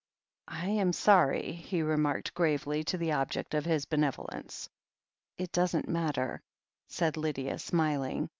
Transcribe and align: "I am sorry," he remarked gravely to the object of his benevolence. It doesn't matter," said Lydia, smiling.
"I 0.47 0.65
am 0.65 0.93
sorry," 0.93 1.51
he 1.51 1.83
remarked 1.83 2.33
gravely 2.33 2.83
to 2.85 2.97
the 2.97 3.11
object 3.11 3.53
of 3.53 3.65
his 3.65 3.85
benevolence. 3.85 4.67
It 5.37 5.51
doesn't 5.51 5.87
matter," 5.87 6.41
said 6.87 7.17
Lydia, 7.17 7.59
smiling. 7.59 8.27